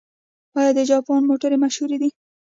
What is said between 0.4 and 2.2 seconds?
آیا د جاپان موټرې مشهورې دي؟